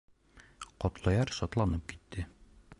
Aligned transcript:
Ҡотлояр 0.85 1.35
шатланып 1.41 1.89
китте. 1.95 2.29